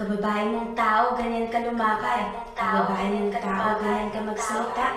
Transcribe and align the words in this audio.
Kababae 0.00 0.48
mong 0.48 0.72
tao, 0.72 1.12
ganyan 1.12 1.52
ka 1.52 1.60
lumakad. 1.60 2.32
Kababae 2.56 3.20
mong 3.20 3.36
tao, 3.36 3.76
ganyan 3.84 4.08
ka 4.08 4.20
magsalita. 4.24 4.96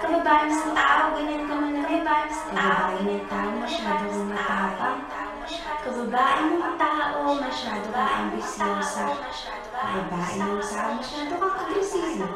Kababae 0.00 0.48
mong 0.48 0.72
tao, 0.72 1.02
ganyan 1.12 1.44
ka 1.44 1.52
manamit. 1.60 2.00
Kababae 2.48 2.96
mong 3.04 3.24
tao, 3.28 3.48
masyado 3.60 4.04
kang 4.08 4.32
matapang. 4.32 4.98
Kababae 5.84 6.42
mong 6.48 6.76
tao, 6.80 7.20
masyado 7.44 7.88
kang 7.92 8.12
ambisyosa. 8.24 9.04
Kababae 9.68 10.34
mong 10.40 10.64
tao, 10.64 10.90
masyado 10.96 11.34
kang 11.36 11.56
agresibo. 11.68 12.28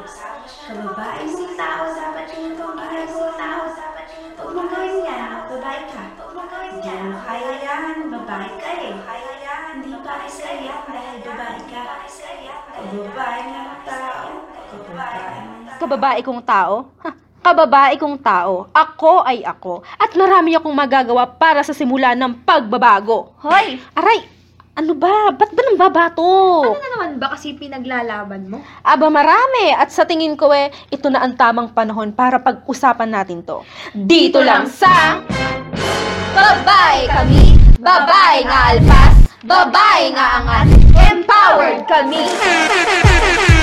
Kababae 0.69 1.21
mong 1.33 1.53
tao, 1.57 1.83
dapat 1.97 2.29
yun 2.37 2.53
itong 2.53 2.77
ginagawa 2.77 3.29
tao. 3.41 3.63
Huwag 4.37 4.53
mong 4.53 4.69
gawin 4.69 5.01
yan, 5.01 5.49
babae 5.49 5.81
ka. 5.89 6.03
Hindi 6.77 6.93
mo 6.93 7.17
kaya 7.25 7.53
yan, 7.57 8.05
babae 8.13 8.49
ka 8.61 8.71
eh. 8.85 8.95
Hindi 9.67 9.93
pa 10.01 10.13
isa 10.29 10.51
yan 10.61 10.85
dahil 10.85 11.17
babae 11.25 11.61
ka. 11.69 11.81
Kababae 12.87 13.41
ng 13.43 13.71
tao, 13.83 14.27
kababae 14.71 15.19
ng 15.35 15.75
Kababae 15.75 16.19
kong 16.23 16.41
tao? 16.47 16.75
Ha, 17.03 17.09
kababae 17.43 17.95
kong 17.99 18.17
tao. 18.23 18.53
Ako 18.71 19.27
ay 19.27 19.43
ako. 19.43 19.83
At 19.99 20.15
marami 20.15 20.55
akong 20.55 20.71
magagawa 20.71 21.27
para 21.27 21.67
sa 21.67 21.75
simula 21.75 22.15
ng 22.15 22.47
pagbabago. 22.47 23.35
Hoy! 23.43 23.75
Aray! 23.91 24.23
Ano 24.79 24.95
ba? 24.95 25.35
Ba't 25.35 25.51
ba 25.51 25.61
nang 25.67 25.75
babato? 25.75 26.23
Ano 26.63 26.79
na 26.79 26.89
naman 26.95 27.11
ba 27.19 27.35
kasi 27.35 27.59
pinaglalaban 27.59 28.47
mo? 28.47 28.63
Aba 28.87 29.11
marami 29.11 29.75
at 29.75 29.91
sa 29.91 30.07
tingin 30.07 30.39
ko 30.39 30.55
eh, 30.55 30.71
ito 30.87 31.11
na 31.11 31.27
ang 31.27 31.35
tamang 31.35 31.75
panahon 31.75 32.15
para 32.15 32.39
pag-usapan 32.39 33.11
natin 33.11 33.43
to. 33.43 33.67
Dito 33.91 34.39
lang 34.39 34.63
sa 34.63 35.19
Babae 36.37 37.09
kami, 37.09 37.57
babae 37.81 38.45
nga 38.45 38.59
alpas, 38.77 39.13
babae 39.41 40.13
nga 40.13 40.25
angat, 40.37 40.86
empowered 41.05 41.85
kami. 41.87 43.56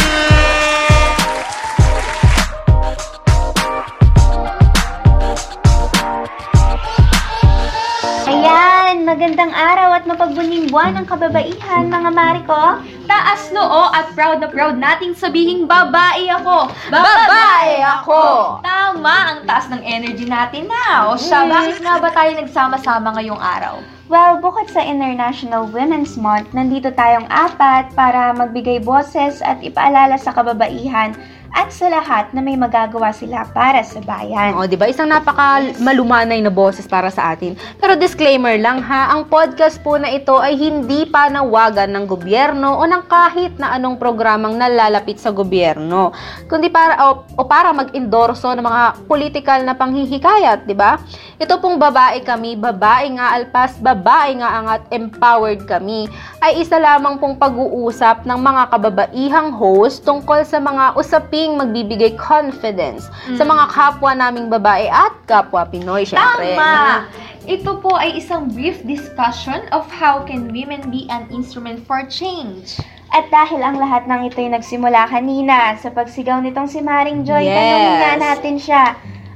Magandang 9.14 9.54
araw 9.54 9.94
at 9.94 10.10
mapagbuning 10.10 10.66
buwan 10.74 10.98
ng 10.98 11.06
kababaihan, 11.06 11.86
mga 11.86 12.10
Mariko. 12.10 12.82
Taas 13.06 13.46
noo 13.54 13.86
at 13.94 14.10
proud 14.10 14.42
na 14.42 14.50
proud 14.50 14.74
nating 14.74 15.14
sabihing 15.14 15.70
babae 15.70 16.26
ako. 16.34 16.66
Babae 16.90 17.78
ako! 17.78 18.58
Tama 18.66 19.14
ang 19.30 19.38
taas 19.46 19.70
ng 19.70 19.78
energy 19.86 20.26
natin 20.26 20.66
na. 20.66 21.06
O 21.06 21.14
siya, 21.14 21.46
bakit 21.46 21.78
nga 21.78 22.02
ba 22.02 22.10
tayo 22.10 22.34
nagsama-sama 22.34 23.14
ngayong 23.14 23.38
araw? 23.38 23.78
Well, 24.10 24.42
bukod 24.42 24.66
sa 24.66 24.82
International 24.82 25.70
Women's 25.70 26.18
Month, 26.18 26.50
nandito 26.50 26.90
tayong 26.90 27.30
apat 27.30 27.94
para 27.94 28.34
magbigay 28.34 28.82
boses 28.82 29.38
at 29.46 29.62
ipaalala 29.62 30.18
sa 30.18 30.34
kababaihan 30.34 31.14
at 31.54 31.70
sa 31.70 31.86
lahat 31.86 32.34
na 32.34 32.42
may 32.42 32.58
magagawa 32.58 33.14
sila 33.14 33.46
para 33.54 33.78
sa 33.86 34.02
bayan. 34.02 34.58
O, 34.58 34.66
di 34.66 34.74
ba? 34.74 34.90
Isang 34.90 35.06
napaka 35.06 35.62
malumanay 35.78 36.42
na 36.42 36.50
boses 36.50 36.82
para 36.90 37.14
sa 37.14 37.30
atin. 37.30 37.54
Pero 37.78 37.94
disclaimer 37.94 38.58
lang 38.58 38.82
ha, 38.82 39.14
ang 39.14 39.30
podcast 39.30 39.78
po 39.78 39.94
na 39.94 40.10
ito 40.10 40.34
ay 40.34 40.58
hindi 40.58 41.06
panawagan 41.06 41.94
ng 41.94 42.04
gobyerno 42.10 42.74
o 42.74 42.82
ng 42.82 43.06
kahit 43.06 43.54
na 43.62 43.70
anong 43.78 44.02
programang 44.02 44.58
nalalapit 44.58 45.22
sa 45.22 45.30
gobyerno. 45.30 46.10
Kundi 46.50 46.74
para 46.74 46.98
o, 47.14 47.22
o 47.38 47.46
para 47.46 47.70
mag-endorso 47.70 48.50
ng 48.50 48.66
mga 48.66 48.82
political 49.06 49.62
na 49.62 49.78
panghihikayat, 49.78 50.66
di 50.66 50.74
ba? 50.74 50.98
Ito 51.38 51.62
pong 51.62 51.78
babae 51.78 52.18
kami, 52.26 52.58
babae 52.58 53.14
nga 53.14 53.30
alpas, 53.38 53.78
babae 53.78 54.42
nga 54.42 54.58
angat, 54.58 54.82
empowered 54.90 55.62
kami, 55.70 56.10
ay 56.42 56.58
isa 56.58 56.82
lamang 56.82 57.22
pong 57.22 57.38
pag-uusap 57.38 58.26
ng 58.26 58.38
mga 58.42 58.62
kababaihang 58.74 59.54
host 59.54 60.02
tungkol 60.02 60.42
sa 60.42 60.58
mga 60.58 60.98
usaping 61.44 61.60
magbibigay 61.60 62.16
confidence 62.16 63.12
sa 63.36 63.44
mga 63.44 63.64
kapwa 63.68 64.16
naming 64.16 64.48
babae 64.48 64.88
at 64.88 65.12
kapwa 65.28 65.68
Pinoy, 65.68 66.08
syempre. 66.08 66.56
Tama! 66.56 67.04
Ito 67.44 67.76
po 67.84 67.92
ay 68.00 68.16
isang 68.16 68.48
brief 68.48 68.80
discussion 68.88 69.68
of 69.68 69.84
how 69.92 70.24
can 70.24 70.48
women 70.48 70.88
be 70.88 71.04
an 71.12 71.28
instrument 71.28 71.84
for 71.84 72.00
change. 72.08 72.80
At 73.12 73.28
dahil 73.28 73.60
ang 73.60 73.76
lahat 73.76 74.08
ng 74.08 74.32
ito'y 74.32 74.48
nagsimula 74.48 75.06
kanina 75.12 75.76
sa 75.76 75.92
pagsigaw 75.92 76.40
nitong 76.40 76.66
si 76.66 76.80
Maring 76.80 77.22
Joy, 77.22 77.44
Yes. 77.46 77.52
tanongin 77.52 77.94
nga 78.00 78.12
natin 78.16 78.54
siya, 78.56 78.82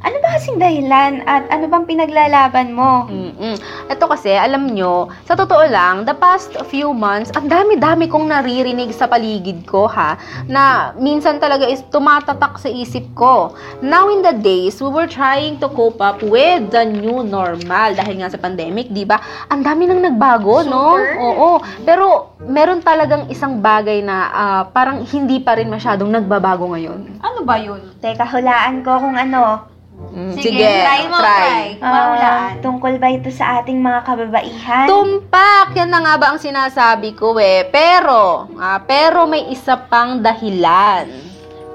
ano 0.03 0.17
ba 0.23 0.29
kasing 0.39 0.59
dahilan 0.63 1.27
at 1.27 1.51
ano 1.51 1.67
bang 1.67 1.85
pinaglalaban 1.89 2.71
mo? 2.71 3.11
Mm-mm. 3.11 3.59
Ito 3.91 4.05
kasi, 4.07 4.31
alam 4.31 4.71
nyo, 4.71 5.11
sa 5.27 5.35
totoo 5.35 5.67
lang, 5.67 6.07
the 6.07 6.15
past 6.15 6.55
few 6.71 6.95
months, 6.95 7.35
ang 7.35 7.51
dami-dami 7.51 8.07
kong 8.07 8.31
naririnig 8.31 8.95
sa 8.95 9.11
paligid 9.11 9.67
ko, 9.67 9.91
ha, 9.91 10.15
na 10.47 10.95
minsan 10.97 11.43
talaga 11.43 11.67
is 11.67 11.83
tumatatak 11.91 12.61
sa 12.63 12.71
isip 12.71 13.05
ko. 13.19 13.55
Now 13.83 14.07
in 14.13 14.23
the 14.23 14.37
days, 14.39 14.79
we 14.79 14.91
were 14.91 15.11
trying 15.11 15.59
to 15.59 15.69
cope 15.73 15.99
up 15.99 16.23
with 16.23 16.71
the 16.71 16.85
new 16.87 17.27
normal 17.27 17.99
dahil 17.99 18.23
nga 18.23 18.31
sa 18.31 18.39
pandemic, 18.39 18.91
di 18.95 19.03
ba? 19.03 19.19
Ang 19.51 19.67
dami 19.67 19.91
nang 19.91 20.03
nagbago, 20.05 20.63
no? 20.63 20.95
Super. 20.95 21.19
Oo. 21.19 21.51
Pero 21.83 22.07
meron 22.47 22.81
talagang 22.85 23.27
isang 23.33 23.59
bagay 23.59 24.01
na 24.05 24.17
ah, 24.31 24.63
parang 24.71 25.03
hindi 25.03 25.43
pa 25.43 25.59
rin 25.59 25.67
masyadong 25.67 26.11
nagbabago 26.11 26.71
ngayon. 26.71 27.19
Ano 27.19 27.43
ba 27.43 27.59
yun? 27.59 27.83
Teka, 27.99 28.25
hulaan 28.31 28.87
ko 28.87 28.95
kung 29.03 29.19
ano. 29.19 29.78
Mm, 29.99 30.35
Sige, 30.39 30.63
try 30.63 31.03
mo, 31.11 31.19
try. 31.19 31.75
Ah, 31.83 31.91
Mahulaan. 31.91 32.53
tungkol 32.63 33.03
ba 33.03 33.11
ito 33.11 33.35
sa 33.35 33.59
ating 33.61 33.83
mga 33.83 34.07
kababaihan? 34.07 34.87
Tumpak! 34.87 35.75
Yan 35.75 35.91
na 35.91 35.99
nga 36.01 36.15
ba 36.15 36.27
ang 36.33 36.41
sinasabi 36.41 37.19
ko 37.19 37.35
eh. 37.37 37.67
Pero, 37.67 38.47
ah, 38.57 38.79
pero 38.79 39.27
may 39.27 39.51
isa 39.51 39.75
pang 39.75 40.23
dahilan. 40.23 41.11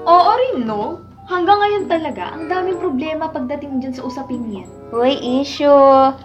Oo 0.08 0.30
rin, 0.34 0.64
no? 0.64 1.04
Hanggang 1.24 1.56
ngayon 1.56 1.84
talaga, 1.88 2.36
ang 2.36 2.48
daming 2.48 2.76
problema 2.76 3.28
pagdating 3.28 3.80
dyan 3.80 3.96
sa 3.96 4.04
usaping 4.04 4.44
yan. 4.52 4.68
Uy, 4.92 5.16
issue. 5.40 5.72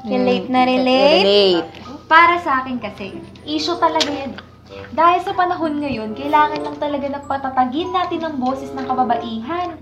Relate 0.04 0.48
na 0.52 0.68
relate. 0.68 1.24
Relate. 1.24 1.72
Para 2.08 2.40
sa 2.40 2.64
akin 2.64 2.80
kasi, 2.80 3.16
issue 3.44 3.80
talaga 3.80 4.08
yan. 4.08 4.36
Dahil 4.92 5.20
sa 5.24 5.32
panahon 5.32 5.80
ngayon, 5.80 6.16
kailangan 6.16 6.62
lang 6.64 6.78
talaga 6.80 7.06
na 7.08 7.20
patatagin 7.24 7.92
natin 7.92 8.22
ang 8.24 8.36
boses 8.38 8.72
ng 8.72 8.86
kababaihan. 8.86 9.80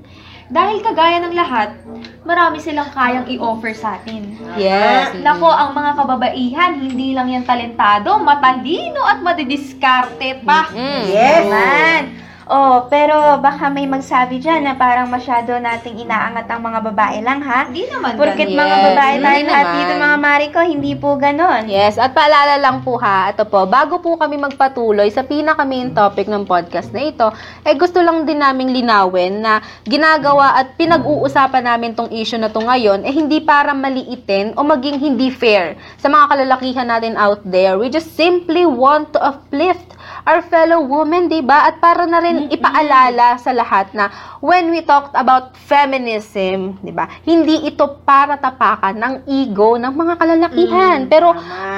Dahil 0.47 0.79
kagaya 0.79 1.19
ng 1.27 1.35
lahat, 1.35 1.75
marami 2.23 2.63
silang 2.63 2.87
kayang 2.95 3.27
i-offer 3.27 3.75
sa 3.75 3.99
atin. 3.99 4.31
Yes. 4.55 5.11
Nako, 5.19 5.51
ang 5.51 5.75
mga 5.75 5.91
kababaihan, 5.99 6.71
hindi 6.79 7.11
lang 7.11 7.27
yan 7.27 7.43
talentado, 7.43 8.15
matalino 8.23 9.03
at 9.03 9.19
madidiskarte 9.19 10.43
pa. 10.47 10.71
Mm. 10.71 11.03
Naman. 11.11 12.26
Oh, 12.47 12.87
pero 12.87 13.43
baka 13.43 13.67
may 13.67 13.83
magsabi 13.83 14.39
dyan 14.39 14.63
na 14.63 14.79
parang 14.79 15.11
masyado 15.11 15.59
nating 15.59 15.99
inaangat 15.99 16.47
ang 16.47 16.63
mga 16.63 16.79
babae 16.79 17.19
lang, 17.19 17.43
ha? 17.43 17.67
Hindi 17.67 17.83
naman 17.91 18.15
Porket 18.15 18.47
Yes, 18.47 18.55
mga 18.55 18.77
babae 18.87 19.13
hindi 19.19 19.27
tayo 19.27 19.43
naman. 19.43 19.75
dito, 19.75 19.93
mga 19.99 20.17
Mariko, 20.17 20.59
hindi 20.63 20.93
po 20.95 21.09
ganon. 21.19 21.67
Yes, 21.67 21.99
at 21.99 22.15
paalala 22.15 22.55
lang 22.55 22.87
po 22.87 22.95
ha, 23.03 23.35
ito 23.35 23.43
po, 23.43 23.67
bago 23.67 23.99
po 23.99 24.15
kami 24.15 24.39
magpatuloy 24.39 25.11
sa 25.11 25.27
pinaka 25.27 25.67
main 25.67 25.91
topic 25.91 26.31
ng 26.31 26.47
podcast 26.47 26.95
na 26.95 27.03
ito, 27.03 27.27
eh 27.67 27.75
gusto 27.75 27.99
lang 27.99 28.23
din 28.23 28.39
naming 28.39 28.71
linawin 28.71 29.43
na 29.43 29.59
ginagawa 29.83 30.55
at 30.55 30.79
pinag-uusapan 30.79 31.67
namin 31.67 31.99
tong 31.99 32.07
issue 32.15 32.39
na 32.39 32.47
to 32.47 32.63
ngayon, 32.63 33.03
eh 33.03 33.11
hindi 33.11 33.43
para 33.43 33.75
maliitin 33.75 34.55
o 34.55 34.63
maging 34.63 35.03
hindi 35.03 35.27
fair 35.35 35.75
sa 35.99 36.07
mga 36.07 36.31
kalalakihan 36.31 36.87
natin 36.87 37.19
out 37.19 37.43
there. 37.43 37.75
We 37.75 37.91
just 37.91 38.15
simply 38.15 38.63
want 38.63 39.11
to 39.11 39.19
uplift 39.19 39.96
our 40.27 40.43
fellow 40.43 40.83
women, 40.83 41.31
di 41.31 41.39
ba? 41.39 41.71
At 41.71 41.79
para 41.79 42.03
na 42.03 42.19
rin 42.19 42.51
ipaalala 42.51 43.39
sa 43.39 43.55
lahat 43.55 43.95
na 43.95 44.11
when 44.43 44.67
we 44.67 44.83
talked 44.83 45.15
about 45.15 45.55
feminism, 45.55 46.75
di 46.83 46.91
ba? 46.91 47.07
Hindi 47.23 47.63
ito 47.63 48.03
para 48.03 48.35
tapakan 48.35 48.99
ng 48.99 49.15
ego 49.23 49.79
ng 49.79 49.93
mga 49.95 50.13
kalalakihan, 50.19 50.99
pero 51.07 51.31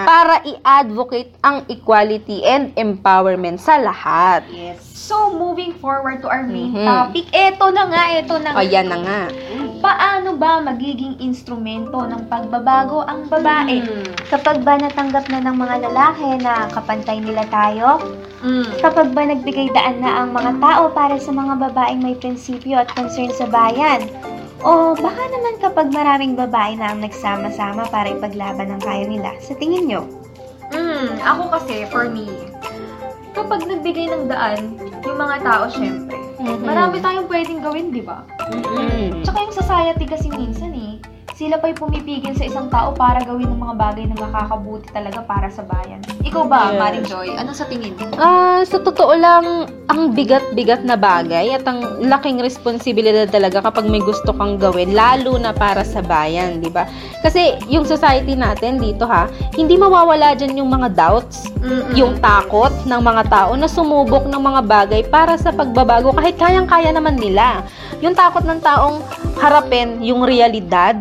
para 0.04 0.42
i-advocate 0.42 1.38
ang 1.46 1.62
equality 1.70 2.42
and 2.42 2.74
empowerment 2.74 3.62
sa 3.62 3.78
lahat. 3.78 4.42
So, 5.00 5.34
moving 5.34 5.74
forward 5.82 6.22
to 6.22 6.30
our 6.30 6.46
main 6.46 6.70
Mhm. 6.70 6.86
topic, 6.86 7.26
eto 7.34 7.74
na 7.74 7.90
nga, 7.90 8.04
eto 8.14 8.38
na 8.38 8.54
O, 8.54 8.62
yan 8.62 8.94
na 8.94 8.98
nga. 9.02 9.22
Paano 9.80 10.38
ba 10.38 10.62
magiging 10.62 11.18
instrumento 11.24 12.04
ng 12.04 12.30
pagbabago 12.30 13.02
ang 13.08 13.26
babae? 13.26 13.82
Kapag 14.30 14.62
ba 14.62 14.78
natanggap 14.78 15.26
na 15.34 15.40
ng 15.40 15.56
mga 15.56 15.76
lalaki 15.90 16.30
na 16.44 16.68
kapantay 16.70 17.18
nila 17.24 17.48
tayo? 17.50 17.98
Mm. 18.40 18.80
Kapag 18.80 19.12
ba 19.12 19.28
nagbigay 19.28 19.68
daan 19.76 20.00
na 20.00 20.24
ang 20.24 20.32
mga 20.32 20.64
tao 20.64 20.88
para 20.96 21.20
sa 21.20 21.36
mga 21.36 21.60
babaeng 21.60 22.00
may 22.00 22.16
prinsipyo 22.16 22.80
at 22.80 22.88
concern 22.96 23.28
sa 23.36 23.44
bayan? 23.52 24.08
O 24.64 24.96
baka 24.96 25.24
naman 25.28 25.56
kapag 25.60 25.88
maraming 25.92 26.40
babae 26.40 26.80
na 26.80 26.96
ang 26.96 27.04
nagsama-sama 27.04 27.88
para 27.92 28.12
ipaglaban 28.12 28.72
ang 28.72 28.82
kaya 28.84 29.08
nila, 29.08 29.36
sa 29.44 29.56
tingin 29.60 29.88
nyo? 29.92 30.08
Mm, 30.72 31.20
ako 31.20 31.52
kasi, 31.60 31.84
for 31.92 32.08
me, 32.08 32.48
kapag 33.36 33.68
nagbigay 33.68 34.08
ng 34.08 34.32
daan, 34.32 34.80
yung 35.04 35.20
mga 35.20 35.36
tao, 35.44 35.64
syempre, 35.68 36.16
Mhm. 36.40 36.64
marami 36.64 37.04
tayong 37.04 37.28
pwedeng 37.28 37.60
gawin, 37.60 37.92
di 37.92 38.00
ba? 38.00 38.24
Mm. 38.48 39.20
Tsaka 39.28 39.38
yung 39.44 39.56
society 39.56 40.06
kasi 40.08 40.32
minsan 40.32 40.72
eh, 40.72 40.79
sila 41.40 41.56
pa'y 41.56 41.72
pumipigil 41.72 42.36
sa 42.36 42.44
isang 42.44 42.68
tao 42.68 42.92
para 42.92 43.24
gawin 43.24 43.48
ng 43.48 43.64
mga 43.64 43.76
bagay 43.80 44.04
na 44.12 44.16
makakabuti 44.20 44.92
talaga 44.92 45.24
para 45.24 45.48
sa 45.48 45.64
bayan. 45.64 46.04
Ikaw 46.20 46.44
ba, 46.52 46.76
Yes. 46.76 46.80
Maring 46.84 47.06
Joy? 47.08 47.28
Ano 47.40 47.56
sa 47.56 47.64
tingin 47.64 47.96
mo? 47.96 48.12
Ah, 48.20 48.60
sa 48.68 48.76
totoo 48.84 49.16
lang, 49.16 49.72
ang 49.88 50.12
bigat-bigat 50.12 50.84
na 50.84 51.00
bagay 51.00 51.56
at 51.56 51.64
ang 51.64 52.04
laking 52.04 52.44
responsibilidad 52.44 53.24
talaga 53.32 53.64
kapag 53.64 53.88
may 53.88 54.04
gusto 54.04 54.36
kang 54.36 54.60
gawin, 54.60 54.92
lalo 54.92 55.40
na 55.40 55.56
para 55.56 55.88
sa 55.88 56.04
bayan, 56.04 56.60
di 56.60 56.68
ba? 56.68 56.84
Kasi 57.24 57.56
yung 57.72 57.88
society 57.88 58.36
natin 58.36 58.76
dito 58.76 59.08
ha, 59.08 59.32
hindi 59.56 59.80
mawawala 59.80 60.36
dyan 60.36 60.60
yung 60.60 60.68
mga 60.68 60.92
doubts, 60.92 61.48
yung 61.96 62.20
takot 62.20 62.76
ng 62.84 63.00
mga 63.00 63.24
tao 63.32 63.56
na 63.56 63.72
sumubok 63.72 64.28
ng 64.28 64.44
mga 64.44 64.62
bagay 64.68 65.02
para 65.08 65.40
sa 65.40 65.56
pagbabago 65.56 66.12
kahit 66.12 66.36
kayang-kaya 66.36 66.92
naman 66.92 67.16
nila. 67.16 67.64
Yung 68.04 68.12
takot 68.12 68.44
ng 68.44 68.60
taong 68.60 69.00
harapin 69.40 70.04
yung 70.04 70.28
realidad 70.28 71.00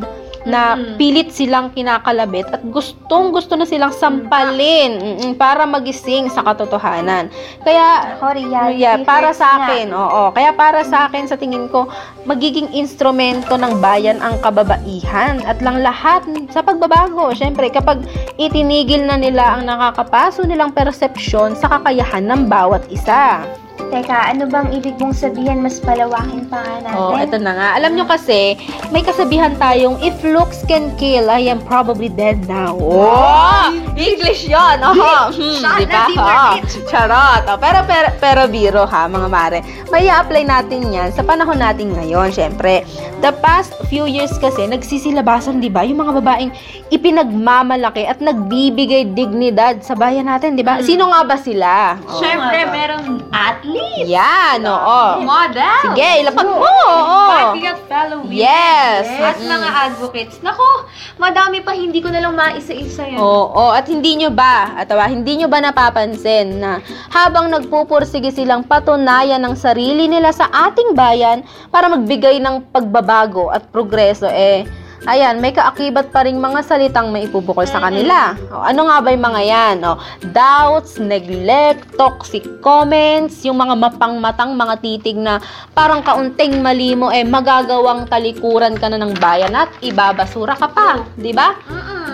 na 0.49 0.75
Mm-mm. 0.75 0.97
pilit 0.97 1.29
silang 1.31 1.69
kinakalabit 1.77 2.49
at 2.49 2.65
gustong 2.73 3.31
gusto 3.31 3.55
na 3.55 3.69
silang 3.69 3.93
sampalin 3.93 5.21
mm, 5.21 5.37
para 5.37 5.69
magising 5.69 6.33
sa 6.33 6.41
katotohanan. 6.41 7.29
Kaya 7.63 8.17
Ako, 8.17 8.33
reality 8.33 8.81
Yeah, 8.81 9.05
para 9.05 9.37
sa 9.37 9.61
akin, 9.61 9.93
oo. 9.93 10.33
Kaya 10.33 10.57
para 10.57 10.81
sa 10.83 11.07
akin, 11.07 11.29
sa 11.29 11.37
tingin 11.37 11.69
ko, 11.69 11.87
magiging 12.25 12.73
instrumento 12.73 13.61
ng 13.61 13.79
bayan 13.79 14.19
ang 14.25 14.41
kababaihan 14.41 15.45
at 15.45 15.61
lang 15.61 15.85
lahat 15.85 16.25
sa 16.49 16.65
pagbabago. 16.65 17.31
Siyempre, 17.37 17.69
kapag 17.69 18.03
itinigil 18.41 19.05
na 19.05 19.21
nila 19.21 19.59
ang 19.59 19.69
nakakapaso 19.69 20.49
nilang 20.49 20.73
persepsyon 20.73 21.53
sa 21.53 21.69
kakayahan 21.77 22.25
ng 22.25 22.49
bawat 22.49 22.89
isa. 22.89 23.45
Teka, 23.89 24.37
ano 24.37 24.45
bang 24.45 24.69
ibig 24.77 25.01
mong 25.01 25.17
sabihin? 25.17 25.65
Mas 25.65 25.81
palawakin 25.81 26.45
pa 26.53 26.61
nga 26.61 26.77
natin. 26.85 27.01
Oh, 27.01 27.17
eto 27.17 27.41
na 27.41 27.53
nga. 27.57 27.69
Alam 27.81 27.97
nyo 27.97 28.05
kasi, 28.05 28.53
may 28.93 29.01
kasabihan 29.01 29.57
tayong, 29.57 29.97
if 30.05 30.13
looks 30.21 30.61
can 30.69 30.93
kill, 31.01 31.33
I 31.33 31.49
am 31.49 31.65
probably 31.65 32.13
dead 32.13 32.45
now. 32.45 32.77
Oh! 32.77 33.73
English 33.97 34.45
yun! 34.45 34.77
Oh, 34.85 35.33
hmm, 35.33 35.61
Shot 35.65 35.81
di 35.81 35.89
na 35.89 36.05
ba? 36.13 36.61
di 36.61 36.69
Oh, 36.69 36.85
charot. 36.85 37.43
Oh, 37.49 37.57
pero, 37.57 37.81
pero, 37.89 38.09
pero 38.21 38.43
biro 38.45 38.85
ha, 38.85 39.09
mga 39.09 39.29
mare. 39.33 39.59
May 39.89 40.13
apply 40.13 40.45
natin 40.45 40.93
yan 40.93 41.09
sa 41.09 41.25
panahon 41.25 41.57
natin 41.57 41.97
ngayon, 41.97 42.29
syempre. 42.29 42.85
The 43.25 43.33
past 43.41 43.73
few 43.89 44.05
years 44.05 44.37
kasi, 44.37 44.69
nagsisilabasan, 44.69 45.65
di 45.65 45.73
ba? 45.73 45.81
Yung 45.89 46.05
mga 46.05 46.21
babaeng 46.21 46.53
ipinagmamalaki 46.93 48.05
at 48.05 48.21
nagbibigay 48.21 49.17
dignidad 49.17 49.81
sa 49.81 49.97
bayan 49.97 50.29
natin, 50.29 50.61
di 50.61 50.63
ba? 50.63 50.85
Sino 50.85 51.09
nga 51.09 51.25
ba 51.25 51.37
sila? 51.41 51.97
Oh. 52.05 52.21
Siyempre, 52.21 52.69
merong 52.69 53.25
athlete, 53.33 53.78
Yan, 54.07 54.63
oo. 54.63 55.03
model, 55.27 55.93
Sige, 55.93 56.09
ilapag 56.23 56.47
mo. 56.47 56.63
Oo. 56.63 57.19
Five 57.29 57.83
fellow 57.89 58.19
women. 58.23 58.39
Yes. 58.39 59.05
At 59.19 59.39
mga 59.43 59.69
advocates. 59.91 60.37
Nako, 60.41 60.87
madami 61.19 61.65
pa 61.65 61.75
hindi 61.75 61.99
ko 61.99 62.09
na 62.13 62.23
lang 62.23 62.39
maisa-isa 62.39 63.05
yan. 63.09 63.19
Oo, 63.19 63.75
at 63.75 63.85
hindi 63.91 64.23
nyo 64.23 64.31
ba, 64.31 64.79
at 64.79 64.89
ah, 64.95 65.11
hindi 65.11 65.43
nyo 65.43 65.49
ba 65.51 65.59
napapansin 65.59 66.63
na 66.63 66.79
habang 67.11 67.51
nagpupursige 67.51 68.31
silang 68.31 68.63
patunayan 68.63 69.43
ng 69.43 69.55
sarili 69.59 70.07
nila 70.07 70.31
sa 70.31 70.47
ating 70.51 70.95
bayan 70.95 71.43
para 71.73 71.91
magbigay 71.91 72.39
ng 72.39 72.71
pagbabago 72.71 73.51
at 73.51 73.67
progreso, 73.69 74.31
eh, 74.31 74.63
ayan, 75.07 75.39
may 75.39 75.55
kaakibat 75.55 76.11
pa 76.11 76.27
rin 76.27 76.41
mga 76.41 76.65
salitang 76.67 77.15
may 77.15 77.29
ipubukol 77.31 77.69
sa 77.69 77.79
kanila. 77.79 78.35
O, 78.51 78.65
ano 78.65 78.91
nga 78.91 78.99
ba 78.99 79.09
yung 79.15 79.27
mga 79.29 79.43
yan? 79.45 79.77
O, 79.87 80.01
doubts, 80.35 80.99
neglect, 80.99 81.95
toxic 81.95 82.43
comments, 82.65 83.45
yung 83.47 83.61
mga 83.61 83.79
mapangmatang 83.79 84.59
mga 84.59 84.75
titig 84.83 85.19
na 85.21 85.39
parang 85.77 86.03
kaunting 86.03 86.59
mali 86.59 86.99
mo, 86.99 87.15
eh, 87.15 87.23
magagawang 87.23 88.11
talikuran 88.11 88.75
ka 88.75 88.91
na 88.91 88.99
ng 88.99 89.15
bayan 89.23 89.55
at 89.55 89.71
ibabasura 89.85 90.59
ka 90.59 90.67
pa. 90.73 91.07
di 91.15 91.31
ba? 91.31 91.55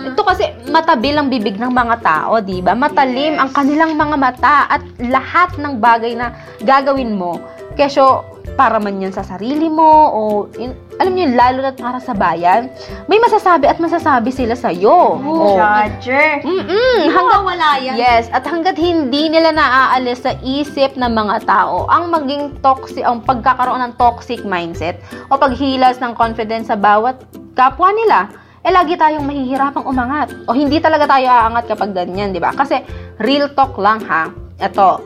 Ito 0.05 0.21
kasi 0.21 0.45
matabil 0.69 1.17
ang 1.17 1.33
bibig 1.33 1.57
ng 1.57 1.73
mga 1.73 1.97
tao, 2.05 2.37
'di 2.37 2.61
ba? 2.61 2.77
Matalim 2.77 3.41
ang 3.41 3.49
kanilang 3.57 3.97
mga 3.97 4.17
mata 4.21 4.57
at 4.69 4.85
lahat 5.01 5.57
ng 5.57 5.81
bagay 5.81 6.13
na 6.13 6.37
gagawin 6.61 7.17
mo, 7.17 7.41
kesyo 7.75 8.35
para 8.55 8.79
man 8.79 9.03
yan 9.03 9.11
sa 9.11 9.26
sarili 9.26 9.67
mo 9.67 9.91
o 10.15 10.21
in- 10.59 10.79
alam 10.94 11.11
niyo 11.11 11.35
lalo 11.35 11.59
na 11.59 11.75
para 11.75 11.99
sa 11.99 12.15
bayan, 12.15 12.71
may 13.11 13.19
masasabi 13.19 13.67
at 13.67 13.82
masasabi 13.82 14.31
sila 14.31 14.55
sa 14.55 14.71
iyo. 14.71 15.19
Oh, 15.19 15.59
Roger. 15.59 16.38
Mm. 16.47 17.11
Hanggang 17.11 17.43
wala 17.43 17.69
yan. 17.82 17.99
Yes, 17.99 18.31
at 18.31 18.47
hanggat 18.47 18.79
hindi 18.79 19.26
nila 19.26 19.50
naaalis 19.50 20.23
sa 20.23 20.38
isip 20.47 20.94
ng 20.94 21.11
mga 21.11 21.43
tao 21.50 21.91
ang 21.91 22.15
maging 22.15 22.62
toxic, 22.62 23.03
ang 23.03 23.26
pagkakaroon 23.26 23.82
ng 23.91 23.93
toxic 23.99 24.47
mindset 24.47 25.03
o 25.31 25.35
paghilas 25.35 25.99
ng 25.99 26.15
confidence 26.15 26.70
sa 26.70 26.79
bawat 26.79 27.19
kapwa 27.59 27.91
nila, 27.91 28.31
eh 28.62 28.70
lagi 28.70 28.94
tayong 28.94 29.27
mahihirapang 29.27 29.85
umangat. 29.85 30.31
O 30.47 30.55
hindi 30.55 30.79
talaga 30.79 31.11
tayo 31.11 31.27
aangat 31.27 31.75
kapag 31.75 31.91
ganyan, 31.91 32.31
di 32.31 32.38
ba? 32.38 32.55
Kasi 32.55 32.81
real 33.19 33.50
talk 33.53 33.75
lang 33.82 33.99
ha. 34.06 34.31
Ito, 34.62 35.03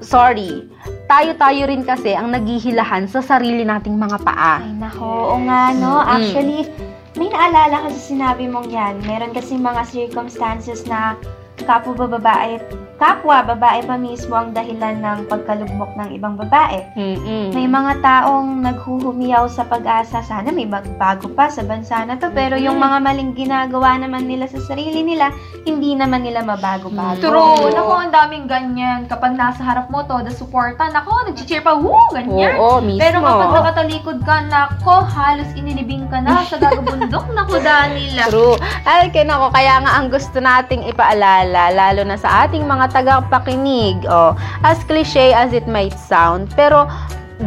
sorry. 0.00 0.69
Tayo-tayo 1.10 1.66
rin 1.66 1.82
kasi 1.82 2.14
ang 2.14 2.30
naghihilahan 2.30 3.10
sa 3.10 3.18
sarili 3.18 3.66
nating 3.66 3.98
mga 3.98 4.22
paa. 4.22 4.62
Ay, 4.62 4.78
nako. 4.78 5.34
Oo 5.34 5.42
nga, 5.42 5.74
no. 5.74 5.98
Mm. 5.98 6.06
Actually, 6.06 6.60
may 7.18 7.26
naalala 7.26 7.90
kasi 7.90 8.14
sinabi 8.14 8.46
mong 8.46 8.70
yan. 8.70 9.02
Meron 9.02 9.34
kasi 9.34 9.58
mga 9.58 9.82
circumstances 9.90 10.86
na 10.86 11.18
kapwa 11.66 12.06
babae, 12.06 12.62
kapwa 13.00 13.40
babae 13.40 13.80
pa 13.88 13.96
mismo 13.96 14.36
ang 14.36 14.52
dahilan 14.52 15.00
ng 15.00 15.18
pagkalugmok 15.32 15.96
ng 15.96 16.12
ibang 16.12 16.36
babae. 16.36 16.84
Mm-mm. 16.92 17.48
May 17.56 17.64
mga 17.64 18.04
taong 18.04 18.60
naghuhumiyaw 18.60 19.48
sa 19.48 19.64
pag-asa, 19.64 20.20
sana 20.20 20.52
may 20.52 20.68
magbago 20.68 21.32
pa 21.32 21.48
sa 21.48 21.64
bansa 21.64 22.04
na 22.04 22.20
to, 22.20 22.28
pero 22.36 22.60
yung 22.60 22.76
mga 22.76 23.00
maling 23.00 23.32
ginagawa 23.32 23.96
naman 23.96 24.28
nila 24.28 24.44
sa 24.44 24.60
sarili 24.60 25.00
nila, 25.00 25.32
hindi 25.64 25.96
naman 25.96 26.28
nila 26.28 26.44
mabago-bago. 26.44 27.24
True. 27.24 27.72
Nako, 27.72 27.92
ang 28.04 28.12
daming 28.12 28.44
ganyan. 28.44 29.08
Kapag 29.08 29.32
nasa 29.32 29.64
harap 29.64 29.88
mo 29.88 30.04
to, 30.04 30.20
the 30.20 30.32
supporta, 30.36 30.92
nako, 30.92 31.24
nag-cheer 31.24 31.64
pa, 31.64 31.72
woo, 31.72 31.96
ganyan. 32.12 32.60
Oo, 32.60 32.84
mismo. 32.84 33.00
Pero 33.00 33.24
kapag 33.24 33.48
nakatalikod 33.56 34.18
ka, 34.28 34.44
nako, 34.44 35.08
halos 35.08 35.48
inilibing 35.56 36.04
ka 36.12 36.20
na 36.20 36.44
sa 36.44 36.60
gagabundok. 36.60 37.32
nako, 37.38 37.64
Danila. 37.64 38.28
True. 38.28 38.60
Ay, 38.84 39.08
nako, 39.08 39.48
kaya 39.56 39.80
nga 39.80 39.96
ang 39.96 40.12
gusto 40.12 40.36
nating 40.36 40.84
ipaalala, 40.84 41.72
lalo 41.72 42.04
na 42.04 42.20
sa 42.20 42.44
ating 42.44 42.68
mga 42.68 42.89
tagapakinig, 42.90 44.04
oh, 44.10 44.34
as 44.66 44.82
cliche 44.84 45.32
as 45.32 45.54
it 45.54 45.64
might 45.70 45.94
sound, 45.94 46.50
pero 46.58 46.90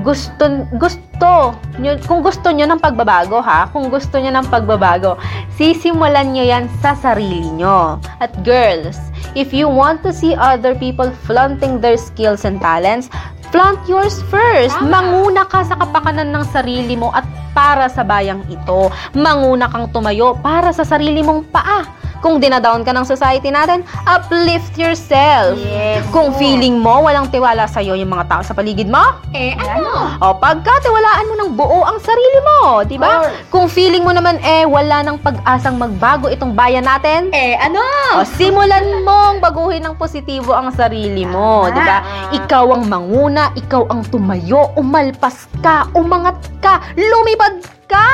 gusto 0.01 0.65
gusto 0.81 1.53
nyo, 1.77 1.93
kung 2.09 2.25
gusto 2.25 2.49
nyo 2.49 2.65
ng 2.65 2.81
pagbabago 2.81 3.37
ha, 3.45 3.69
kung 3.69 3.93
gusto 3.93 4.17
nyo 4.17 4.33
ng 4.33 4.49
pagbabago, 4.49 5.21
sisimulan 5.53 6.33
nyo 6.33 6.41
yan 6.41 6.65
sa 6.81 6.97
sarili 6.97 7.45
nyo. 7.53 8.01
At 8.17 8.33
girls, 8.41 8.97
if 9.37 9.53
you 9.53 9.69
want 9.69 10.01
to 10.01 10.09
see 10.09 10.33
other 10.33 10.73
people 10.73 11.13
flaunting 11.29 11.77
their 11.77 12.01
skills 12.01 12.41
and 12.41 12.57
talents, 12.57 13.13
flaunt 13.53 13.77
yours 13.85 14.25
first. 14.33 14.73
Tama. 14.81 14.89
Manguna 14.89 15.45
ka 15.45 15.61
sa 15.61 15.77
kapakanan 15.77 16.33
ng 16.33 16.45
sarili 16.49 16.97
mo 16.97 17.13
at 17.13 17.27
para 17.53 17.85
sa 17.85 18.01
bayang 18.01 18.41
ito. 18.49 18.89
Manguna 19.13 19.69
kang 19.69 19.93
tumayo 19.93 20.33
para 20.41 20.73
sa 20.73 20.81
sarili 20.81 21.21
mong 21.21 21.53
paa. 21.53 21.85
Kung 22.23 22.39
dinadown 22.39 22.87
ka 22.87 22.95
ng 22.95 23.03
society 23.03 23.51
natin, 23.51 23.83
uplift 24.07 24.79
yourself. 24.79 25.59
Yes. 25.59 26.07
Kung 26.07 26.31
feeling 26.31 26.79
mo 26.79 27.03
walang 27.03 27.27
tiwala 27.27 27.67
sa'yo 27.67 27.99
yung 27.99 28.07
mga 28.07 28.31
tao 28.31 28.41
sa 28.41 28.55
paligid 28.55 28.87
mo, 28.87 29.03
Eh, 29.35 29.51
ano? 29.53 30.15
o 30.17 30.31
pagkatiwalaan 30.31 31.27
mo 31.27 31.35
ng 31.35 31.49
buo 31.51 31.83
ang 31.83 31.99
sarili 31.99 32.39
mo, 32.39 32.79
di 32.81 32.95
ba? 32.95 33.27
Kung 33.51 33.67
feeling 33.67 34.07
mo 34.07 34.15
naman 34.15 34.39
eh 34.39 34.63
wala 34.63 35.03
nang 35.03 35.19
pag-asang 35.19 35.75
magbago 35.75 36.31
itong 36.31 36.55
bayan 36.55 36.87
natin, 36.87 37.27
Eh, 37.35 37.59
ano? 37.59 37.83
o 38.15 38.23
simulan 38.23 39.03
mong 39.03 39.43
baguhin 39.43 39.83
ng 39.83 39.99
positibo 39.99 40.55
ang 40.55 40.71
sarili 40.71 41.27
mo, 41.27 41.67
Tama. 41.67 41.75
di 41.75 41.81
ba? 41.83 41.97
Ikaw 42.31 42.65
ang 42.71 42.83
manguna, 42.87 43.51
ikaw 43.53 43.83
ang 43.91 44.07
tumayo, 44.07 44.71
umalpas 44.79 45.51
ka, 45.59 45.91
umangat 45.91 46.39
ka, 46.63 46.79
lumipad 46.95 47.59
ka! 47.93 48.09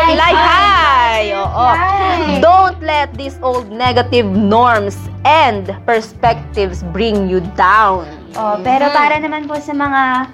Right. 0.00 0.16
Fly 0.16 0.32
high! 0.32 1.26
Oo. 1.36 1.66
Right. 1.68 2.40
Don't 2.40 2.80
let 2.80 3.12
these 3.14 3.36
old 3.44 3.68
negative 3.68 4.24
norms 4.24 4.96
and 5.28 5.68
perspectives 5.84 6.80
bring 6.96 7.28
you 7.28 7.44
down. 7.52 8.08
Oh, 8.34 8.56
pero 8.64 8.88
para 8.96 9.20
naman 9.20 9.44
po 9.44 9.60
sa 9.60 9.76
mga 9.76 10.32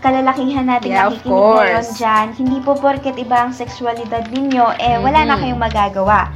kalalakihan 0.00 0.70
natin 0.70 0.94
Yeah, 0.94 1.10
of 1.10 1.18
nakikinig 1.18 1.34
ngayon 1.34 1.82
course. 1.82 1.98
dyan, 1.98 2.26
hindi 2.38 2.58
po 2.62 2.78
porket 2.78 3.18
iba 3.18 3.48
ang 3.48 3.52
sexualidad 3.52 4.30
ninyo, 4.30 4.78
eh 4.78 5.02
wala 5.02 5.26
na 5.26 5.34
kayong 5.34 5.58
magagawa. 5.58 6.30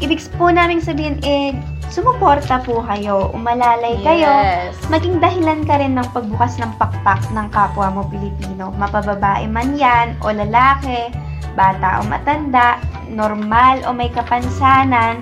Ibig 0.00 0.18
po 0.34 0.48
namin 0.48 0.80
sabihin, 0.80 1.20
eh, 1.22 1.52
sumuporta 1.92 2.64
po 2.64 2.80
kayo, 2.88 3.28
umalalay 3.36 4.00
kayo, 4.00 4.32
Yes. 4.32 4.80
maging 4.88 5.20
dahilan 5.20 5.68
ka 5.68 5.76
rin 5.76 5.92
ng 5.92 6.08
pagbukas 6.16 6.56
ng 6.56 6.72
pakpak 6.80 7.20
ng 7.28 7.52
kapwa 7.52 7.92
mo 7.92 8.08
Pilipino. 8.08 8.72
Mapababae 8.72 9.44
man 9.44 9.76
yan, 9.76 10.16
o 10.24 10.32
lalaki, 10.32 11.12
bata 11.52 12.00
o 12.00 12.08
matanda, 12.08 12.80
normal 13.12 13.84
o 13.84 13.92
may 13.92 14.08
kapansanan, 14.08 15.20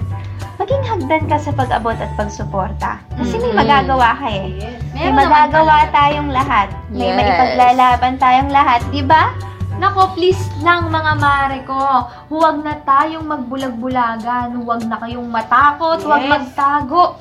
maging 0.62 0.84
hagdan 0.86 1.26
ka 1.26 1.42
sa 1.42 1.50
pag-abot 1.50 1.98
at 1.98 2.14
pagsuporta. 2.14 3.02
Kasi 3.18 3.42
may 3.42 3.50
Mhm. 3.50 3.58
magagawa 3.58 4.08
ka 4.14 4.28
eh. 4.30 4.46
May 4.94 5.10
magagawa 5.10 5.90
tayong 5.90 6.30
lahat. 6.30 6.70
May 6.86 7.10
Yes. 7.10 7.16
maipaglalaban 7.18 8.14
tayong 8.22 8.50
lahat, 8.54 8.78
di 8.94 9.02
ba? 9.02 9.34
Nako, 9.80 10.12
please 10.12 10.37
lang 10.60 10.92
mga 10.92 11.12
mare 11.16 11.64
ko. 11.64 12.04
Huwag 12.28 12.60
na 12.60 12.76
tayong 12.84 13.25
magbulag-bulagan. 13.25 14.60
Huwag 14.60 14.84
na 14.84 15.00
kayong 15.00 15.25
matakot. 15.25 16.04
Huwag 16.04 16.28
Yes. 16.28 16.32
magtago. 16.37 17.16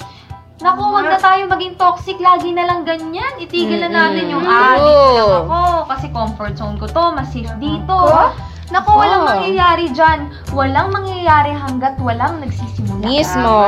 Naku, 0.59 0.83
huwag 0.83 1.07
na 1.07 1.15
tayo 1.15 1.47
maging 1.47 1.79
toxic. 1.79 2.19
Lagi 2.19 2.51
na 2.51 2.67
lang 2.67 2.83
ganyan. 2.83 3.39
Itigil 3.39 3.79
na 3.79 3.87
natin 3.87 4.27
yung 4.27 4.43
addict 4.43 5.31
ako. 5.39 5.59
Kasi 5.87 6.05
comfort 6.11 6.53
zone 6.59 6.75
ko 6.75 6.85
to. 6.91 7.03
Mas 7.15 7.31
safe 7.31 7.55
dito. 7.63 7.95
Naku, 8.69 8.89
walang 8.93 9.25
Oo. 9.25 9.29
mangyayari 9.33 9.89
dyan. 9.91 10.29
Walang 10.53 10.93
mangyayari 10.93 11.51
hanggat 11.57 11.97
walang 11.97 12.37
nagsisimula. 12.37 13.01
Mismo. 13.01 13.65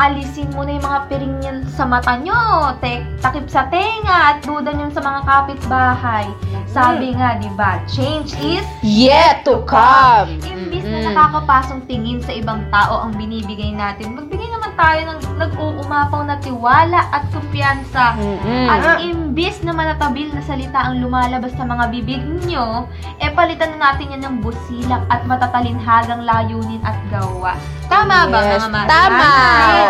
Alisin 0.00 0.48
mo 0.56 0.64
na 0.64 0.80
yung 0.80 0.84
mga 0.84 1.00
piring 1.12 1.36
yan 1.44 1.58
sa 1.68 1.84
mata 1.84 2.16
nyo, 2.16 2.72
tek, 2.80 3.04
takip 3.20 3.46
sa 3.52 3.68
tenga, 3.68 4.34
at 4.34 4.36
duda 4.42 4.72
nyo 4.72 4.88
sa 4.90 5.02
mga 5.04 5.20
kapitbahay. 5.28 6.26
Sabi 6.74 7.14
nga, 7.14 7.38
di 7.38 7.50
ba, 7.54 7.78
change 7.86 8.34
is 8.42 8.66
Yet 8.82 9.46
to 9.46 9.62
come. 9.68 10.40
Imbis 10.42 10.82
na 10.82 11.12
nakakapasong 11.12 11.86
tingin 11.86 12.18
sa 12.24 12.34
ibang 12.34 12.66
tao 12.74 13.06
ang 13.06 13.14
binibigay 13.14 13.70
natin, 13.70 14.18
magbigay 14.18 14.50
naman 14.50 14.74
tayo 14.74 15.00
ng 15.06 15.18
nag-uumapaw 15.38 16.26
na 16.26 16.36
tiwala 16.42 17.06
at 17.14 17.30
kumpiyansa. 17.30 18.18
Mm-mm. 18.18 18.66
At 18.66 18.98
imbis 19.34 19.66
na 19.66 19.74
manatabil 19.74 20.30
na 20.30 20.38
salita 20.46 20.78
ang 20.78 21.02
lumalabas 21.02 21.50
sa 21.58 21.66
mga 21.66 21.90
bibig 21.90 22.22
nyo, 22.46 22.86
e 23.18 23.26
palitan 23.34 23.74
na 23.74 23.90
natin 23.90 24.14
yan 24.14 24.22
ng 24.22 24.36
busilak 24.38 25.02
at 25.10 25.26
matatalinhagang 25.26 26.22
layunin 26.22 26.78
at 26.86 26.94
gawa. 27.10 27.58
Tama 27.90 28.30
ba 28.30 28.38
Yes, 28.46 28.62
mga 28.62 28.68
mare? 28.70 28.86
Tama. 28.86 29.30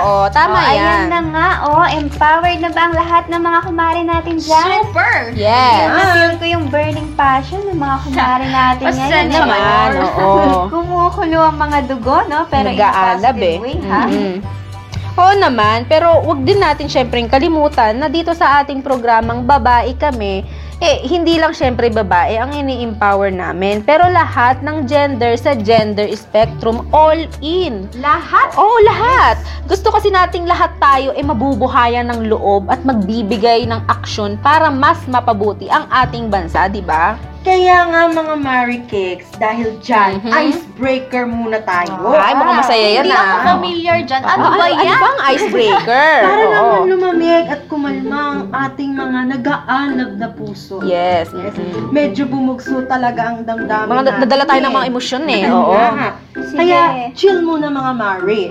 Oo, 0.01 0.17
tama 0.33 0.57
oh, 0.57 0.65
yan. 0.65 0.81
Ayan 0.81 1.03
na 1.13 1.21
nga, 1.29 1.49
oh, 1.69 1.85
empowered 1.85 2.57
na 2.65 2.73
ba 2.73 2.81
ang 2.89 2.95
lahat 2.97 3.25
ng 3.29 3.43
mga 3.45 3.59
kumare 3.69 4.01
natin 4.01 4.35
dyan? 4.41 4.81
Super! 4.81 5.17
Yes. 5.37 5.93
Na-feel 5.93 6.35
ko 6.41 6.45
yung 6.49 6.65
burning 6.73 7.11
passion 7.13 7.61
ng 7.69 7.77
mga 7.77 7.97
kumare 8.01 8.47
natin 8.65 8.87
Basta 8.89 9.05
ngayon. 9.13 9.29
naman. 9.29 9.61
Naman, 9.61 9.89
oo. 10.25 10.73
Kumukulo 10.73 11.39
ang 11.53 11.59
mga 11.61 11.79
dugo, 11.85 12.25
no? 12.33 12.49
Pero 12.49 12.73
in 12.73 12.81
a 12.81 12.89
positive 12.89 13.45
eh. 13.45 13.57
way, 13.61 13.77
ha? 13.93 14.09
Mm-mm. 14.09 14.65
Oo 15.15 15.31
naman, 15.39 15.87
pero 15.87 16.27
wag 16.27 16.43
din 16.43 16.59
natin 16.59 16.91
syempreng 16.91 17.31
kalimutan 17.31 18.03
na 18.03 18.11
dito 18.11 18.35
sa 18.35 18.59
ating 18.59 18.83
programang 18.83 19.47
Babae 19.47 19.95
Kami, 19.95 20.43
eh, 20.83 21.07
hindi 21.07 21.39
lang 21.39 21.55
syempre 21.55 21.87
babae 21.87 22.35
ang 22.35 22.51
ini-empower 22.51 23.31
namin, 23.31 23.87
pero 23.87 24.11
lahat 24.11 24.59
ng 24.67 24.91
gender 24.91 25.39
sa 25.39 25.55
gender 25.55 26.11
spectrum, 26.19 26.83
all 26.91 27.31
in. 27.47 27.87
Lahat 28.03 28.59
Oo, 28.59 28.75
lahat. 28.83 29.39
Gusto 29.71 29.95
kasi 29.95 30.11
nating 30.11 30.51
lahat 30.51 30.75
tayo 30.83 31.15
ay 31.15 31.23
mabubuhayan 31.23 32.11
ng 32.11 32.35
loob 32.35 32.67
at 32.67 32.83
magbibigay 32.83 33.71
ng 33.71 33.87
aksyon 33.87 34.35
para 34.43 34.67
mas 34.67 34.99
mapabuti 35.07 35.71
ang 35.71 35.87
ating 35.95 36.27
bansa, 36.27 36.67
di 36.67 36.83
ba? 36.83 37.15
Kaya 37.45 37.85
nga 37.85 38.09
mga 38.09 38.35
Mary 38.35 38.81
Cakes, 38.83 39.29
dahil 39.37 39.77
dyan, 39.79 40.17
Mhm. 40.19 40.33
icebreaker 40.33 41.29
muna 41.29 41.61
tayo. 41.61 42.09
Ay, 42.11 42.33
mukhang 42.33 42.57
masaya 42.57 42.89
yan 42.91 43.05
Hindi 43.05 43.13
ako 43.15 43.29
ah. 43.31 43.45
familiar 43.47 43.99
dyan. 44.01 44.23
Ano 44.25 44.33
Ah, 44.43 44.57
ba 44.57 44.65
ano, 44.67 44.81
yan? 44.81 44.99
bang 44.99 45.19
icebreaker? 45.29 46.17
Para 46.25 46.41
Oo. 46.41 46.49
naman 46.49 46.89
lumamig 46.89 47.45
at 47.45 47.61
kumalma 47.69 48.21
ang 48.33 48.41
ating 48.51 48.97
mga 48.97 49.19
nag-aalab 49.31 50.11
na 50.17 50.29
puso. 50.31 50.81
Yes. 50.83 51.29
Yes. 51.35 51.53
mm-mm. 51.53 51.93
Medyo 51.93 52.25
bumugso 52.25 52.81
talaga 52.85 53.31
ang 53.31 53.45
damdamin 53.45 53.93
Mga 53.93 54.03
na- 54.03 54.19
nadala 54.19 54.45
tayo 54.47 54.61
ng 54.63 54.75
mga 54.75 54.87
emosyon 54.89 55.25
eh. 55.29 55.43
Oo. 55.47 55.77
Sige. 56.35 56.57
Kaya, 56.57 56.81
chill 57.13 57.45
muna 57.45 57.69
mga 57.69 57.93
Mary. 57.93 58.43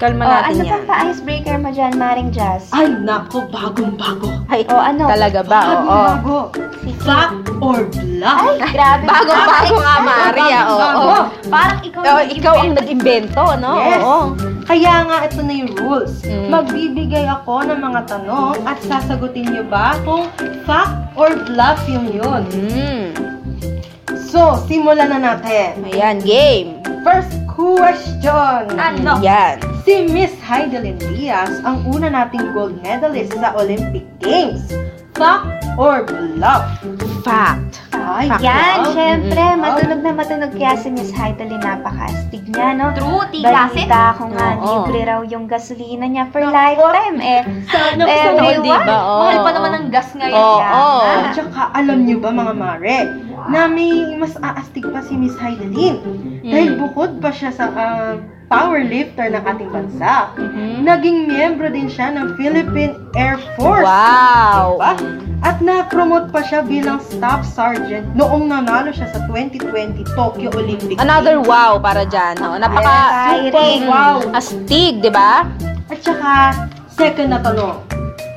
Kalma 0.00 0.24
Oh, 0.24 0.32
natin 0.32 0.56
ano 0.56 0.62
yan. 0.64 0.72
pa 0.80 0.96
pa-icebreaker 0.96 1.56
mo 1.60 1.68
dyan, 1.68 1.92
Maring 1.92 2.32
Jazz? 2.32 2.72
Ay, 2.72 2.88
nako, 2.88 3.44
bagong-bago. 3.52 4.32
Ay, 4.48 4.64
Oh, 4.72 4.80
ano? 4.80 5.04
talaga 5.04 5.44
ba? 5.44 5.60
Oo. 5.60 5.76
Bagong-bago. 5.76 6.36
Sige. 6.80 7.04
Fact 7.04 7.36
or 7.60 7.84
bluff? 7.84 8.40
Ay, 8.40 8.56
grabe. 8.72 9.04
Bagong-bago 9.04 9.74
nga, 9.76 9.94
Maria. 10.00 10.60
Oo. 10.64 10.78
Bago. 10.80 11.12
Parang 11.52 11.80
ikaw, 11.84 12.00
yung 12.00 12.32
ikaw 12.32 12.54
ang 12.56 12.72
nag-invento, 12.72 13.44
no? 13.60 13.72
Yes. 13.76 14.00
Oo. 14.00 14.18
Kaya 14.64 14.94
nga, 15.04 15.16
ito 15.28 15.40
na 15.44 15.52
yung 15.52 15.70
rules. 15.76 16.24
Mm. 16.24 16.48
Magbibigay 16.48 17.24
ako 17.28 17.54
ng 17.68 17.80
mga 17.84 18.00
tanong 18.08 18.56
at 18.64 18.80
sasagutin 18.80 19.52
niyo 19.52 19.68
ba 19.68 20.00
kung 20.00 20.32
fact 20.64 20.96
or 21.12 21.28
bluff 21.44 21.84
yung 21.84 22.08
yun. 22.08 22.48
Mm. 22.48 23.12
So, 24.16 24.56
simulan 24.64 25.12
na 25.12 25.20
natin. 25.20 25.84
Ayan, 25.84 26.24
game. 26.24 26.80
First 27.04 27.36
question. 27.52 28.64
Ano? 28.80 29.20
Yan. 29.20 29.60
Si 29.80 30.04
Miss 30.06 30.32
Heidelin 30.40 31.00
Diaz 31.00 31.60
ang 31.64 31.82
una 31.86 32.08
nating 32.08 32.52
gold 32.52 32.76
medalist 32.80 33.32
sa 33.34 33.56
Olympic 33.56 34.04
Games. 34.18 34.60
Fact 35.16 35.46
or 35.76 36.04
bluff? 36.04 36.64
Fact. 37.20 37.80
Ay, 37.92 38.26
Fact. 38.26 38.40
Yan, 38.40 38.76
bluff. 38.80 38.94
syempre, 38.96 39.44
Mm. 39.46 39.60
matunog 39.60 40.00
na 40.00 40.10
matunog 40.12 40.52
kaya 40.52 40.72
si 40.74 40.88
Miss 40.88 41.12
Heidelin, 41.12 41.60
napaka-astig 41.60 42.44
niya, 42.46 42.72
no? 42.72 42.92
True, 42.92 43.28
tigasin. 43.28 43.84
Balita 43.84 44.16
ko 44.16 44.24
nga, 44.32 44.48
Oo. 44.56 44.64
libre 44.82 45.00
raw 45.04 45.20
yung 45.22 45.44
gasolina 45.44 46.04
niya 46.04 46.24
for 46.28 46.40
lifetime, 46.40 47.20
eh. 47.20 47.40
Sana 47.66 48.02
Eh, 48.02 48.16
sa 48.18 48.30
may 48.34 48.56
di 48.56 48.66
ba? 48.66 48.80
Oo. 48.82 49.16
Mahal 49.22 49.38
pa 49.44 49.50
naman 49.52 49.72
ang 49.74 49.86
gas 49.88 50.08
ngayon. 50.14 50.32
Oo. 50.34 50.58
yan. 50.58 50.72
oo. 50.72 50.98
Ah. 50.98 51.18
At 51.20 51.32
saka, 51.34 51.62
alam 51.74 51.98
niyo 52.02 52.16
ba 52.18 52.30
mga 52.32 52.54
mare, 52.54 52.96
na 53.46 53.60
may 53.66 53.90
mas 54.16 54.32
aastig 54.38 54.84
pa 54.84 55.00
si 55.00 55.14
Miss 55.14 55.36
Heidelin. 55.36 56.00
Dahil 56.42 56.76
bukod 56.76 57.20
pa 57.20 57.28
siya 57.28 57.52
sa 57.52 57.68
ah, 57.70 58.16
powerlifter 58.50 59.30
ng 59.30 59.42
ating 59.46 59.70
bansa, 59.70 60.34
Mhm. 60.34 60.82
naging 60.82 61.16
miyembro 61.24 61.70
din 61.70 61.86
siya 61.86 62.10
ng 62.10 62.34
Philippine 62.34 62.98
Air 63.14 63.38
Force. 63.54 63.86
Wow. 63.86 64.76
Diba? 64.76 64.92
At 65.40 65.62
na-promote 65.62 66.28
pa 66.28 66.42
siya 66.42 66.60
bilang 66.60 67.00
staff 67.00 67.46
sergeant 67.46 68.12
noong 68.12 68.50
nanalo 68.50 68.92
siya 68.92 69.08
sa 69.08 69.24
2020 69.24 70.04
Tokyo 70.12 70.52
Olympic 70.52 71.00
Another 71.00 71.40
wow 71.40 71.80
para 71.80 72.04
dyan. 72.04 72.36
No? 72.36 72.58
Napaka 72.58 72.92
Yes, 73.40 73.54
Super 73.54 73.88
wow! 73.88 74.16
astig, 74.34 75.00
di 75.00 75.08
ba? 75.08 75.46
At 75.88 75.98
saka, 76.02 76.32
second 76.92 77.30
na 77.30 77.40
tanong. 77.40 77.78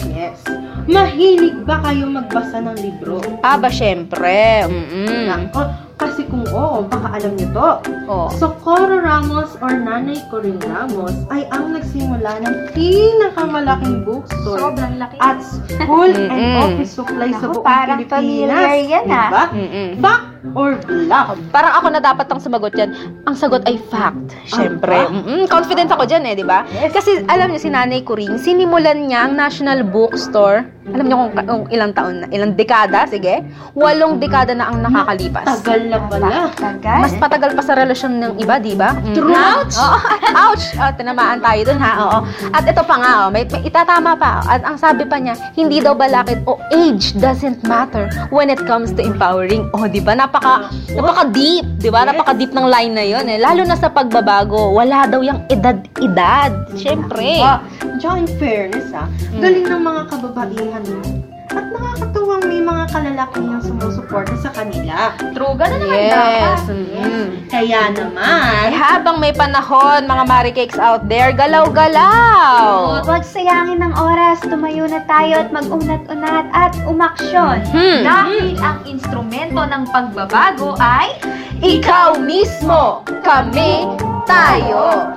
Yes. 0.07 0.39
Mahilig 0.85 1.63
ba 1.63 1.81
kayo 1.81 2.05
magbasa 2.05 2.61
ng 2.61 2.77
libro? 2.77 3.19
Aba, 3.41 3.67
syempre. 3.67 4.63
Mm-mm. 4.63 5.27
Nako, 5.27 5.61
kasi 5.95 6.25
kung 6.25 6.43
oo, 6.47 6.83
baka 6.83 7.07
alam 7.13 7.33
niyo 7.33 7.47
to. 7.49 7.69
Oh. 8.05 8.27
Socorro 8.31 8.99
Ramos 8.99 9.55
or 9.57 9.71
Nanay 9.71 10.19
Corinne 10.27 10.59
Ramos 10.61 11.13
ay 11.29 11.47
ang 11.49 11.71
nagsimula 11.71 12.41
ng 12.41 12.55
pinakamalaking 12.73 14.03
bookstore 14.03 14.59
Sobrang 14.59 14.97
laki. 14.97 15.15
at 15.17 15.39
school 15.39 16.09
and 16.09 16.27
Mm-mm. 16.29 16.59
office 16.59 16.91
supply 16.91 17.29
sa 17.31 17.45
Naku, 17.45 17.53
buong 17.53 17.63
parang 17.63 17.97
Pilipinas. 17.99 18.13
familiar 18.13 18.75
yan, 18.83 19.05
ah. 19.07 19.23
Diba? 19.23 19.43
Mm-mm. 19.53 19.89
Fact 19.97 20.25
or 20.53 20.69
bluff? 20.77 21.37
Parang 21.49 21.73
ako 21.73 21.87
na 21.89 21.99
dapat 21.99 22.27
ang 22.27 22.39
sumagot 22.39 22.73
dyan. 22.73 22.91
Ang 23.23 23.33
sagot 23.33 23.63
ay 23.63 23.79
fact. 23.79 24.35
Syempre. 24.45 24.97
Ah, 24.99 25.07
Mm-mm. 25.07 25.47
Confident 25.47 25.87
ako 25.89 26.03
dyan 26.03 26.25
eh, 26.25 26.33
di 26.33 26.43
ba? 26.43 26.61
Kasi 26.89 27.23
alam 27.25 27.47
niyo 27.47 27.59
si 27.59 27.69
Nanay 27.69 28.01
Kuring, 28.01 28.35
sinimulan 28.37 29.07
niya 29.07 29.25
ang 29.25 29.33
National 29.33 29.81
Bookstore. 29.83 30.67
Alam 30.83 31.05
niyo 31.07 31.15
kung, 31.17 31.31
kung 31.39 31.63
ilang 31.69 31.91
taon 31.91 32.15
na, 32.19 32.27
ilang 32.27 32.53
dekada, 32.53 33.07
sige? 33.07 33.39
Walong 33.71 34.19
dekada 34.19 34.51
na 34.51 34.67
ang 34.67 34.83
nakakalipas. 34.83 35.47
Tagal 35.63 35.82
na 35.87 35.99
pala. 36.05 36.51
Tagal. 36.53 36.99
Mas 37.03 37.13
patagal 37.15 37.51
pa 37.55 37.63
sa 37.63 37.73
relasyon 37.73 38.13
ng 38.19 38.33
iba, 38.37 38.55
di 38.59 38.73
ba? 38.73 38.95
Mm. 38.95 39.15
True. 39.15 39.33
Ouch! 39.33 39.75
Oo. 39.75 39.97
Ouch! 40.47 40.65
Oh, 40.75 40.91
tinamaan 40.93 41.39
tayo 41.39 41.61
dun, 41.65 41.79
ha? 41.79 41.91
Oo. 41.99 42.19
At 42.51 42.63
ito 42.63 42.83
pa 42.83 42.95
nga, 42.99 43.11
oh, 43.25 43.29
may, 43.29 43.43
may 43.47 43.63
itatama 43.63 44.13
pa. 44.13 44.43
At 44.45 44.61
ang 44.63 44.77
sabi 44.77 45.03
pa 45.03 45.17
niya, 45.17 45.35
hindi 45.53 45.79
daw 45.79 45.93
balakid 45.93 46.43
o 46.45 46.59
age 46.69 47.15
doesn't 47.17 47.63
matter 47.63 48.07
when 48.29 48.47
it 48.47 48.61
comes 48.63 48.91
to 48.93 49.01
empowering. 49.01 49.67
Oh, 49.71 49.87
di 49.87 49.99
ba? 49.99 50.13
Napaka, 50.13 50.69
napaka 50.91 51.23
deep, 51.29 51.65
di 51.77 51.89
ba? 51.89 52.03
Yes. 52.03 52.07
Napaka 52.13 52.31
deep 52.33 52.51
ng 52.51 52.67
line 52.67 52.93
na 52.93 53.05
yun, 53.05 53.25
eh. 53.25 53.39
Lalo 53.39 53.63
na 53.63 53.75
sa 53.75 53.89
pagbabago, 53.89 54.73
wala 54.73 55.07
daw 55.07 55.19
yung 55.19 55.43
edad-edad. 55.47 56.51
Siyempre. 56.75 57.39
Ah, 57.39 57.59
Tsaka 57.97 58.19
in 58.19 58.27
fairness 58.35 58.91
ah, 58.91 59.07
galing 59.39 59.63
ng 59.63 59.79
mga 59.79 60.01
kababaihan 60.11 60.83
mo. 60.83 60.99
At 61.53 61.65
nakakatuwang 61.69 62.43
may 62.45 62.59
mga 62.59 62.83
kalalakihang 62.89 63.61
sumusuporta 63.61 64.33
sa 64.35 64.49
kanila. 64.49 65.13
True, 65.31 65.53
ganun 65.53 65.79
naman 65.79 65.99
Yes. 65.99 66.11
dapat. 66.11 66.57
mm. 66.69 67.25
Kaya 67.47 67.79
Ay, 67.85 67.93
naman, 67.93 68.65
habang 68.73 69.17
may 69.21 69.29
panahon, 69.29 70.03
mga 70.03 70.23
maricakes 70.25 70.79
out 70.81 71.05
there, 71.05 71.29
galaw-galaw! 71.31 73.05
Huwag 73.05 73.21
sayangin 73.23 73.79
ng 73.79 73.93
oras, 73.93 74.41
tumayo 74.41 74.89
na 74.89 75.05
tayo 75.05 75.39
at 75.39 75.49
mag-unat-unat 75.49 76.45
at 76.51 76.73
umaksyon. 76.83 77.61
Hmm. 77.69 78.01
Dahil 78.01 78.57
ang 78.57 78.81
instrumento 78.83 79.61
ng 79.61 79.83
pagbabago 79.87 80.75
ay 80.77 81.13
Ikaw 81.63 82.19
mismo, 82.19 83.07
kami, 83.23 83.87
tayo. 84.27 85.13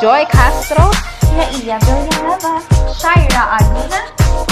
Joy 0.00 0.26
Castro, 0.26 0.90
Laia 1.36 1.78
Villanueva, 1.80 2.60
Shaira 2.92 3.56
Aguna, 3.56 4.00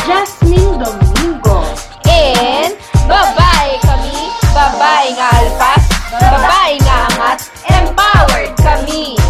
Jasmine 0.07 0.79
Domingo, 0.81 1.61
and 2.09 2.73
babae 3.05 3.77
kami, 3.85 4.33
babae 4.57 5.13
nga 5.13 5.29
alpas, 5.37 5.85
babae 6.17 6.81
nga 6.81 6.97
angat, 7.13 7.39
empowered 7.69 8.57
kami! 8.57 9.24